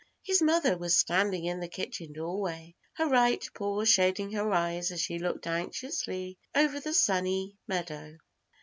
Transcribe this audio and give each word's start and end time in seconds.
His 0.23 0.41
mother 0.41 0.79
was 0.79 0.97
standing 0.97 1.45
in 1.45 1.59
the 1.59 1.67
kitchen 1.67 2.11
doorway, 2.11 2.73
her 2.93 3.05
right 3.07 3.47
paw 3.53 3.83
shading 3.83 4.31
her 4.31 4.51
eyes 4.51 4.89
as 4.89 4.99
she 4.99 5.19
looked 5.19 5.45
anxiously 5.45 6.39
over 6.55 6.79
the 6.79 6.91
Sunny 6.95 7.55
Meadow. 7.67 8.17